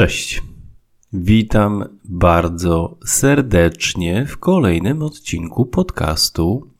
[0.00, 0.42] Cześć.
[1.12, 6.70] Witam bardzo serdecznie w kolejnym odcinku podcastu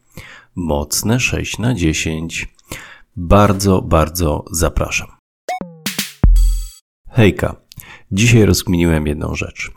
[0.55, 2.55] Mocne 6 na 10.
[3.17, 5.09] Bardzo, bardzo zapraszam.
[7.11, 7.57] Hejka.
[8.13, 9.71] Dzisiaj rozkminiłem jedną rzecz.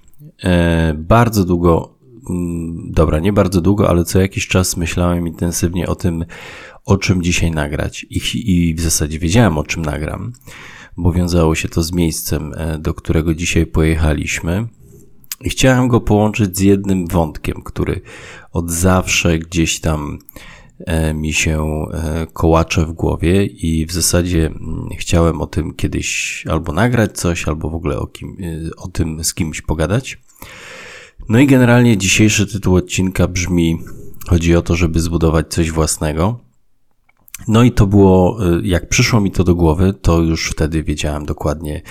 [0.44, 1.98] E, bardzo długo,
[2.30, 6.26] mm, dobra, nie bardzo długo, ale co jakiś czas myślałem intensywnie o tym,
[6.86, 8.04] o czym dzisiaj nagrać.
[8.10, 8.22] I,
[8.52, 10.34] i w zasadzie wiedziałem, o czym nagram
[10.98, 14.68] bo wiązało się to z miejscem, e, do którego dzisiaj pojechaliśmy.
[15.42, 18.02] I chciałem go połączyć z jednym wątkiem, który
[18.52, 20.20] od zawsze gdzieś tam
[20.80, 26.44] e, mi się e, kołacze w głowie i w zasadzie mm, chciałem o tym kiedyś
[26.50, 28.38] albo nagrać coś, albo w ogóle o, kim,
[28.78, 30.20] o tym z kimś pogadać.
[31.30, 33.80] No i generalnie dzisiejszy tytuł odcinka brzmi:
[34.28, 36.40] Chodzi o to, żeby zbudować coś własnego.
[37.48, 41.26] No i to było, y, jak przyszło mi to do głowy, to już wtedy wiedziałem
[41.26, 41.82] dokładnie,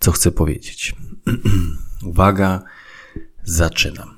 [0.00, 0.96] co chcę powiedzieć.
[2.10, 2.62] Uwaga,
[3.44, 4.08] zaczynam.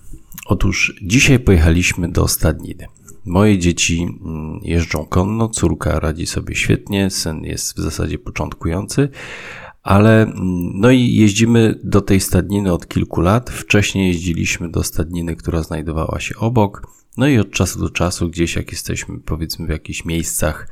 [0.46, 2.86] Otóż dzisiaj pojechaliśmy do stadniny.
[3.24, 9.08] Moje dzieci mm, jeżdżą konno, córka radzi sobie świetnie, syn jest w zasadzie początkujący,
[9.82, 10.34] ale mm,
[10.74, 13.50] no i jeździmy do tej stadniny od kilku lat.
[13.50, 16.99] Wcześniej jeździliśmy do stadniny, która znajdowała się obok.
[17.16, 20.68] No i od czasu do czasu, gdzieś jak jesteśmy, powiedzmy, w jakichś miejscach,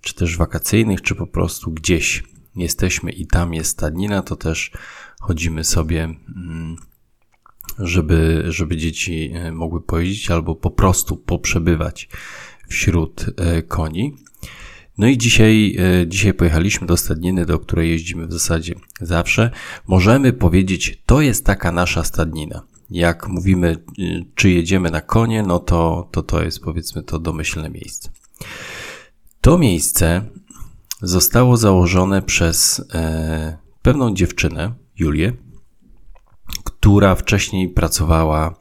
[0.00, 2.22] czy też wakacyjnych, czy po prostu gdzieś
[2.56, 4.72] jesteśmy i tam jest stadnina, to też
[5.20, 6.76] chodzimy sobie, mm,
[7.78, 12.08] żeby, żeby dzieci e, mogły pojeździć albo po prostu poprzebywać
[12.68, 14.16] wśród e, koni.
[14.98, 19.50] No i dzisiaj, e, dzisiaj pojechaliśmy do stadniny, do której jeździmy w zasadzie zawsze.
[19.86, 25.58] Możemy powiedzieć, to jest taka nasza stadnina jak mówimy, y, czy jedziemy na konie, no
[25.58, 28.10] to to, to jest powiedzmy to domyślne miejsce.
[29.40, 30.22] To miejsce
[31.02, 35.32] zostało założone przez e, pewną dziewczynę, Julię,
[36.64, 38.54] która wcześniej pracowała e,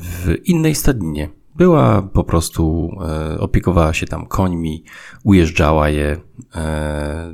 [0.00, 1.37] w innej stadninie.
[1.58, 4.84] Była po prostu, e, opiekowała się tam końmi,
[5.24, 6.20] ujeżdżała je,
[6.54, 7.32] e,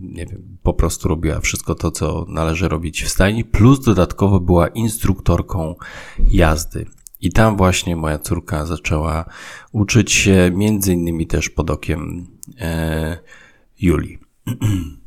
[0.00, 4.68] nie wiem, po prostu robiła wszystko to, co należy robić w stajni, plus dodatkowo była
[4.68, 5.74] instruktorką
[6.30, 6.86] jazdy.
[7.20, 9.24] I tam właśnie moja córka zaczęła
[9.72, 12.26] uczyć się, między innymi też pod okiem
[12.60, 13.18] e,
[13.80, 14.18] Julii.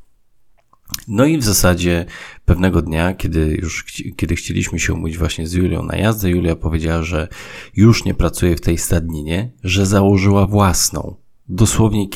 [1.07, 2.05] No i w zasadzie
[2.45, 3.85] pewnego dnia, kiedy już
[4.15, 7.27] kiedy chcieliśmy się umówić właśnie z Julią na jazdę, Julia powiedziała, że
[7.75, 11.15] już nie pracuje w tej stadninie, że założyła własną,
[11.49, 12.09] dosłownie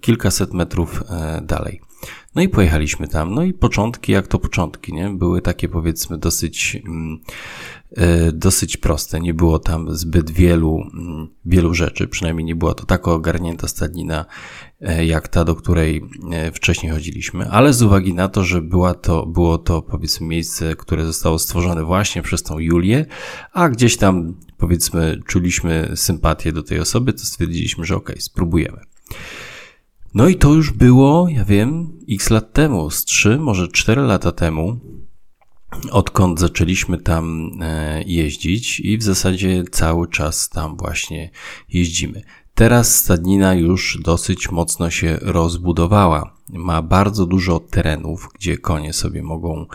[0.00, 1.85] kilkaset, metrów e, dalej.
[2.34, 3.34] No i pojechaliśmy tam.
[3.34, 5.10] No i początki, jak to początki, nie?
[5.10, 7.18] Były takie powiedzmy dosyć, mm,
[7.96, 9.20] e, dosyć proste.
[9.20, 12.08] Nie było tam zbyt wielu, mm, wielu rzeczy.
[12.08, 14.24] Przynajmniej nie była to taka ogarnięta stadnina,
[14.80, 16.02] e, jak ta, do której
[16.32, 17.50] e, wcześniej chodziliśmy.
[17.50, 21.84] Ale z uwagi na to, że była to, było to powiedzmy miejsce, które zostało stworzone
[21.84, 23.06] właśnie przez tą Julię,
[23.52, 28.80] a gdzieś tam powiedzmy czuliśmy sympatię do tej osoby, to stwierdziliśmy, że okay, spróbujemy.
[30.16, 34.32] No i to już było, ja wiem, x lat temu, z 3, może 4 lata
[34.32, 34.80] temu,
[35.90, 41.30] odkąd zaczęliśmy tam e, jeździć i w zasadzie cały czas tam właśnie
[41.68, 42.22] jeździmy.
[42.54, 46.34] Teraz stadnina już dosyć mocno się rozbudowała.
[46.48, 49.66] Ma bardzo dużo terenów, gdzie konie sobie mogą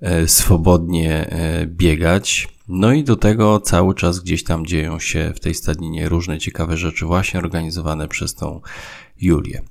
[0.00, 2.48] e, swobodnie e, biegać.
[2.68, 6.76] No i do tego cały czas gdzieś tam dzieją się w tej stadninie różne ciekawe
[6.76, 8.60] rzeczy, właśnie organizowane przez tą
[9.20, 9.62] Julię.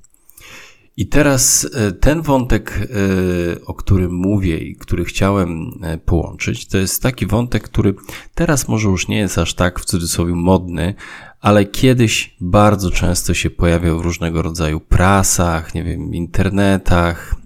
[0.96, 6.78] I teraz e, ten wątek, e, o którym mówię i który chciałem e, połączyć, to
[6.78, 7.94] jest taki wątek, który
[8.34, 10.94] teraz może już nie jest aż tak w cudzysłowie modny,
[11.40, 17.36] ale kiedyś bardzo często się pojawiał w różnego rodzaju prasach, nie wiem, internetach,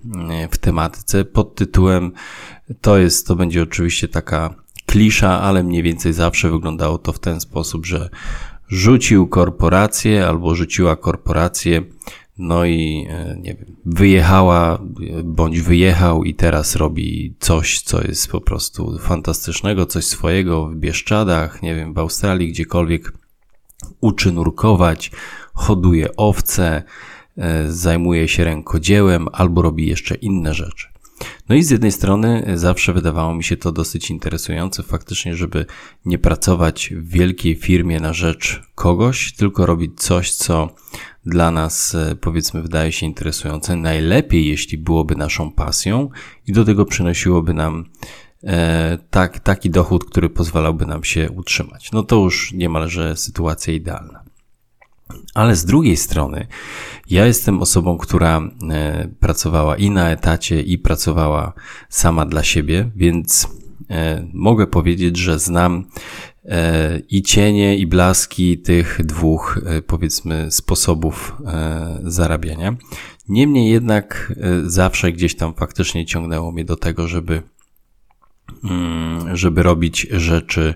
[0.50, 2.12] w tematyce pod tytułem
[2.80, 4.54] to jest, to będzie oczywiście taka
[4.86, 8.10] klisza, ale mniej więcej zawsze wyglądało to w ten sposób, że
[8.68, 11.82] rzucił korporację albo rzuciła korporację
[12.38, 14.78] no i e, nie wiem, wyjechała
[15.24, 21.62] bądź wyjechał i teraz robi coś, co jest po prostu fantastycznego, coś swojego w Bieszczadach,
[21.62, 23.12] nie wiem, w Australii, gdziekolwiek
[24.00, 25.10] uczy nurkować,
[25.54, 26.82] hoduje owce,
[27.36, 30.88] e, zajmuje się rękodziełem albo robi jeszcze inne rzeczy.
[31.48, 35.66] No i z jednej strony zawsze wydawało mi się to dosyć interesujące, faktycznie, żeby
[36.04, 40.74] nie pracować w wielkiej firmie na rzecz kogoś, tylko robić coś, co
[41.26, 43.76] dla nas, e, powiedzmy, wydaje się interesujące.
[43.76, 46.10] Najlepiej, jeśli byłoby naszą pasją
[46.46, 47.84] i do tego przynosiłoby nam
[48.44, 51.92] e, tak, taki dochód, który pozwalałby nam się utrzymać.
[51.92, 54.27] No to już niemalże sytuacja idealna.
[55.34, 56.46] Ale z drugiej strony,
[57.10, 58.40] ja jestem osobą, która
[58.70, 61.52] e, pracowała i na etacie, i pracowała
[61.88, 63.48] sama dla siebie, więc
[63.90, 65.84] e, mogę powiedzieć, że znam
[66.44, 71.36] e, i cienie, i blaski tych dwóch, powiedzmy, sposobów
[72.04, 72.76] zarabiania.
[73.28, 74.34] Niemniej jednak
[74.64, 77.42] zawsze gdzieś tam faktycznie ciągnęło mnie do tego, żeby,
[78.64, 80.74] mm, żeby robić rzeczy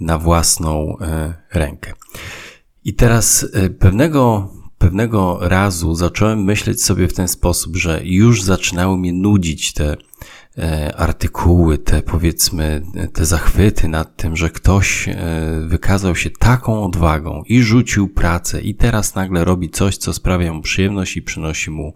[0.00, 0.96] na własną
[1.52, 1.92] rękę.
[2.88, 8.98] I teraz e, pewnego, pewnego razu zacząłem myśleć sobie w ten sposób, że już zaczynały
[8.98, 9.96] mnie nudzić te
[10.58, 12.82] e, artykuły, te powiedzmy,
[13.12, 15.16] te zachwyty nad tym, że ktoś e,
[15.66, 20.62] wykazał się taką odwagą i rzucił pracę i teraz nagle robi coś, co sprawia mu
[20.62, 21.94] przyjemność i przynosi mu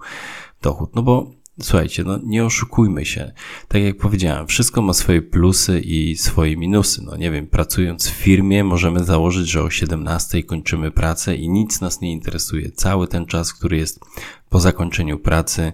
[0.62, 0.94] dochód.
[0.94, 3.32] No bo Słuchajcie, no nie oszukujmy się.
[3.68, 7.02] Tak jak powiedziałem, wszystko ma swoje plusy i swoje minusy.
[7.04, 11.80] No nie wiem, pracując w firmie możemy założyć, że o 17 kończymy pracę i nic
[11.80, 12.70] nas nie interesuje.
[12.70, 14.00] Cały ten czas, który jest
[14.48, 15.72] po zakończeniu pracy,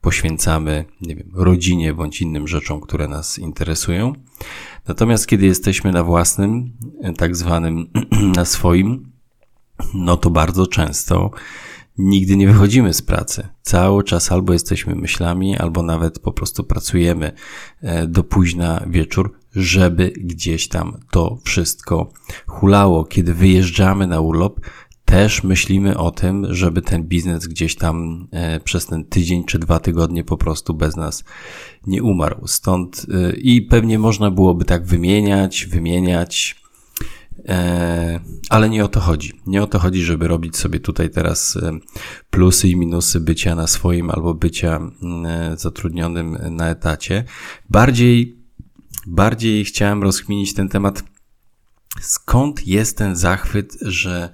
[0.00, 4.12] poświęcamy, nie wiem, rodzinie bądź innym rzeczom, które nas interesują.
[4.88, 6.72] Natomiast kiedy jesteśmy na własnym,
[7.16, 7.90] tak zwanym,
[8.36, 9.12] na swoim,
[9.94, 11.30] no to bardzo często
[12.00, 13.48] nigdy nie wychodzimy z pracy.
[13.62, 17.32] Cały czas albo jesteśmy myślami, albo nawet po prostu pracujemy
[17.82, 22.12] e, do późna wieczór, żeby gdzieś tam to wszystko
[22.46, 23.04] hulało.
[23.04, 24.60] Kiedy wyjeżdżamy na urlop,
[25.04, 29.78] też myślimy o tym, żeby ten biznes gdzieś tam e, przez ten tydzień czy dwa
[29.78, 31.24] tygodnie po prostu bez nas
[31.86, 32.46] nie umarł.
[32.46, 36.59] Stąd e, i pewnie można byłoby tak wymieniać, wymieniać
[38.48, 39.40] ale nie o to chodzi.
[39.46, 41.78] Nie o to chodzi, żeby robić sobie tutaj teraz e,
[42.30, 44.80] plusy i minusy bycia na swoim albo bycia
[45.26, 47.24] e, zatrudnionym na etacie.
[47.70, 48.38] Bardziej,
[49.06, 51.04] bardziej chciałem rozkminić ten temat,
[52.00, 54.30] skąd jest ten zachwyt, że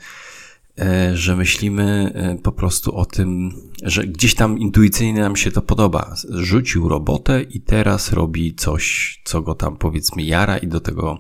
[1.15, 3.53] że myślimy po prostu o tym,
[3.83, 6.15] że gdzieś tam intuicyjnie nam się to podoba.
[6.31, 11.19] Rzucił robotę i teraz robi coś, co go tam powiedzmy jara i do tego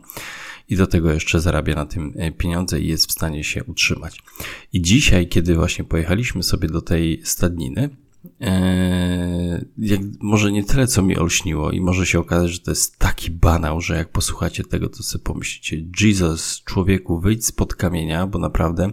[0.68, 4.22] i do tego jeszcze zarabia na tym e, pieniądze i jest w stanie się utrzymać.
[4.72, 7.90] I dzisiaj, kiedy właśnie pojechaliśmy sobie do tej stadniny,
[8.40, 12.98] e, jak, może nie tyle, co mi olśniło i może się okazać, że to jest
[12.98, 18.38] taki banał, że jak posłuchacie tego, to sobie pomyślicie, Jesus, człowieku, wyjdź spod kamienia, bo
[18.38, 18.92] naprawdę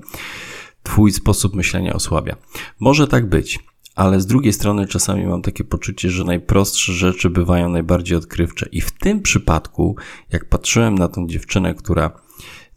[0.83, 2.35] twój sposób myślenia osłabia.
[2.79, 3.59] Może tak być,
[3.95, 8.69] ale z drugiej strony czasami mam takie poczucie, że najprostsze rzeczy bywają najbardziej odkrywcze.
[8.71, 9.95] I w tym przypadku,
[10.31, 12.11] jak patrzyłem na tą dziewczynę, która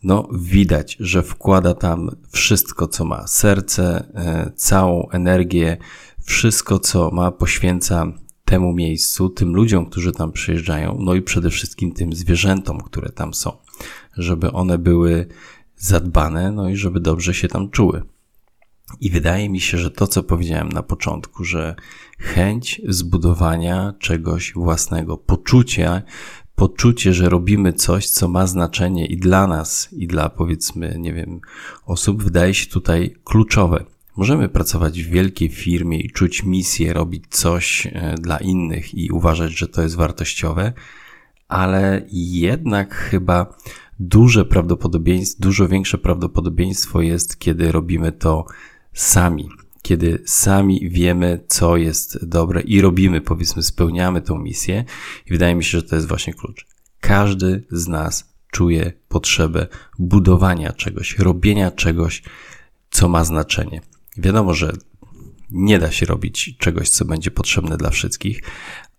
[0.02, 5.76] no widać, że wkłada tam wszystko, co ma, serce, e, całą energię,
[6.24, 8.12] wszystko, co ma, poświęca
[8.44, 13.34] temu miejscu, tym ludziom, którzy tam przyjeżdżają, no i przede wszystkim tym zwierzętom, które tam
[13.34, 13.52] są,
[14.16, 15.26] żeby one były
[15.76, 18.02] zadbane, no i żeby dobrze się tam czuły.
[19.00, 21.74] I wydaje mi się, że to, co powiedziałem na początku, że
[22.18, 26.02] chęć zbudowania czegoś własnego, poczucie,
[26.54, 31.40] poczucie, że robimy coś, co ma znaczenie i dla nas, i dla powiedzmy, nie wiem,
[31.86, 33.84] osób, wydaje się tutaj kluczowe.
[34.16, 39.52] Możemy pracować w wielkiej firmie i czuć misję, robić coś e, dla innych i uważać,
[39.52, 40.72] że to jest wartościowe,
[41.48, 43.56] ale jednak chyba
[44.00, 48.46] duże prawdopodobieństwo, dużo większe prawdopodobieństwo jest, kiedy robimy to
[48.96, 49.48] sami,
[49.82, 54.84] kiedy sami wiemy, co jest dobre i robimy, powiedzmy, spełniamy tą misję.
[55.26, 56.66] I wydaje mi się, że to jest właśnie klucz.
[57.00, 59.66] Każdy z nas czuje potrzebę
[59.98, 62.22] budowania czegoś, robienia czegoś,
[62.90, 63.80] co ma znaczenie.
[64.16, 64.72] Wiadomo, że
[65.50, 68.42] nie da się robić czegoś, co będzie potrzebne dla wszystkich,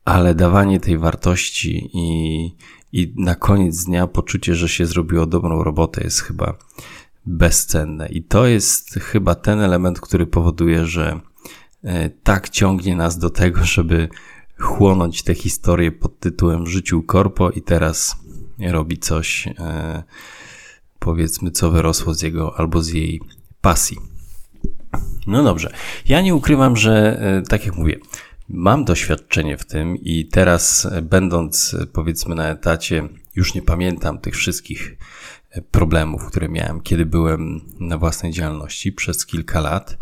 [0.06, 2.56] ale dawanie tej wartości i,
[2.94, 6.58] i na koniec dnia poczucie, że się zrobiło dobrą robotę jest chyba
[7.28, 8.08] bezcenne.
[8.10, 11.20] I to jest chyba ten element, który powoduje, że
[11.84, 14.10] e, tak ciągnie nas do tego, żeby
[14.58, 18.16] chłonąć tę historię pod tytułem Rzucił korpo i teraz
[18.60, 20.04] robi coś, e,
[21.00, 23.22] powiedzmy, co wyrosło z jego albo z jej
[23.62, 23.98] pasji.
[25.28, 25.74] No dobrze.
[26.08, 28.00] Ja nie ukrywam, że e, tak jak mówię,
[28.50, 34.98] mam doświadczenie w tym i teraz, będąc powiedzmy na etacie, już nie pamiętam tych wszystkich
[35.72, 39.98] problemów, które miałem, kiedy byłem na własnej działalności przez kilka lat,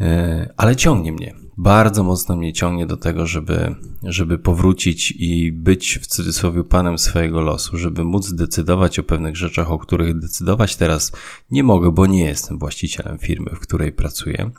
[0.00, 1.34] e, ale ciągnie mnie.
[1.56, 7.40] Bardzo mocno mnie ciągnie do tego, żeby, żeby powrócić i być w cudzysłowie panem swojego
[7.40, 11.12] losu, żeby móc decydować o pewnych rzeczach, o których decydować teraz
[11.50, 14.50] nie mogę, bo nie jestem właścicielem firmy, w której pracuję,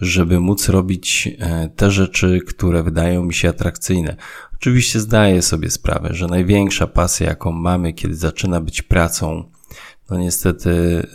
[0.00, 4.16] żeby móc robić e, te rzeczy, które wydają mi się atrakcyjne.
[4.54, 9.50] Oczywiście zdaję sobie sprawę, że największa pasja, jaką mamy, kiedy zaczyna być pracą,
[10.10, 11.06] no niestety y,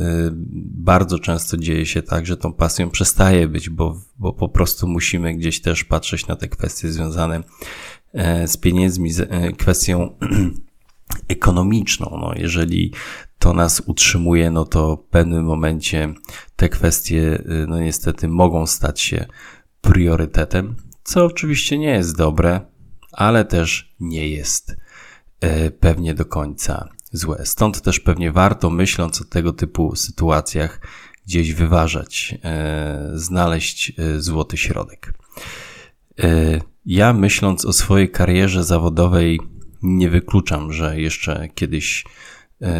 [0.75, 5.33] bardzo często dzieje się tak, że tą pasją przestaje być, bo, bo po prostu musimy
[5.33, 7.43] gdzieś też patrzeć na te kwestie związane
[8.13, 10.09] e, z pieniędzmi, z e, kwestią
[11.27, 12.17] ekonomiczną.
[12.21, 12.93] No, jeżeli
[13.39, 16.13] to nas utrzymuje, no to w pewnym momencie
[16.55, 19.25] te kwestie, y, no niestety, mogą stać się
[19.81, 22.61] priorytetem, co oczywiście nie jest dobre,
[23.11, 24.75] ale też nie jest
[25.39, 27.45] e, pewnie do końca złe.
[27.45, 30.81] Stąd też pewnie warto, myśląc o tego typu sytuacjach,
[31.25, 35.13] gdzieś wyważać, e, znaleźć złoty środek.
[36.85, 39.39] Ja, myśląc o swojej karierze zawodowej,
[39.83, 42.05] nie wykluczam, że jeszcze kiedyś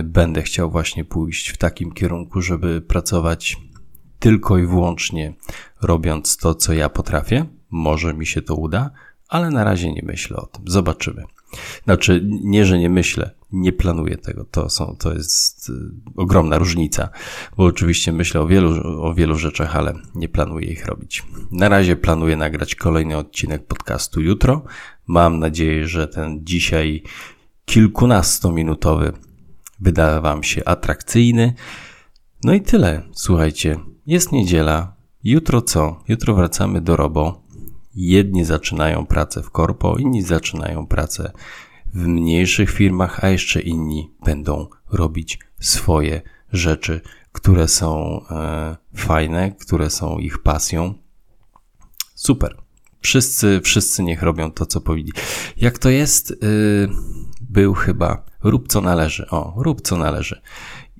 [0.03, 3.57] będę chciał właśnie pójść w takim kierunku, żeby pracować
[4.19, 5.33] tylko i wyłącznie
[5.81, 7.45] robiąc to, co ja potrafię.
[7.71, 8.91] Może mi się to uda,
[9.27, 10.63] ale na razie nie myślę o tym.
[10.67, 11.23] Zobaczymy.
[11.83, 14.45] Znaczy, nie, że nie myślę, nie planuję tego.
[14.51, 15.73] To, są, to jest y,
[16.15, 17.09] ogromna różnica,
[17.57, 21.23] bo oczywiście myślę o wielu, o wielu rzeczach, ale nie planuję ich robić.
[21.51, 24.63] Na razie planuję nagrać kolejny odcinek podcastu jutro.
[25.07, 27.03] Mam nadzieję, że ten dzisiaj
[27.65, 29.13] kilkunastominutowy
[29.79, 31.53] wyda Wam się atrakcyjny.
[32.43, 33.01] No i tyle.
[33.13, 34.95] Słuchajcie, jest niedziela.
[35.23, 36.03] Jutro co?
[36.07, 37.40] Jutro wracamy do robo.
[37.95, 41.31] Jedni zaczynają pracę w korpo, inni zaczynają pracę
[41.93, 46.21] w mniejszych firmach, a jeszcze inni będą robić swoje
[46.51, 50.93] rzeczy, które są e, fajne, które są ich pasją.
[52.15, 52.57] Super.
[53.01, 55.11] Wszyscy, wszyscy niech robią to, co powinni.
[55.57, 56.89] Jak to jest, yy,
[57.41, 59.29] był chyba rób co należy.
[59.29, 60.41] O, rób co należy.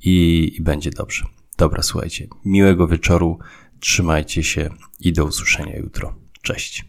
[0.01, 1.25] I, i będzie dobrze.
[1.57, 2.27] Dobra, słuchajcie.
[2.45, 3.39] Miłego wieczoru.
[3.79, 4.69] Trzymajcie się
[4.99, 6.20] i do usłyszenia jutro.
[6.41, 6.85] Cześć.